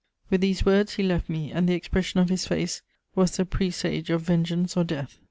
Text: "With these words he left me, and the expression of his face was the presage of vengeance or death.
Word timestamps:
"With 0.31 0.41
these 0.41 0.65
words 0.65 0.95
he 0.95 1.03
left 1.03 1.29
me, 1.29 1.51
and 1.51 1.69
the 1.69 1.75
expression 1.75 2.19
of 2.19 2.29
his 2.29 2.47
face 2.47 2.81
was 3.13 3.37
the 3.37 3.45
presage 3.45 4.09
of 4.09 4.21
vengeance 4.23 4.75
or 4.75 4.83
death. 4.83 5.19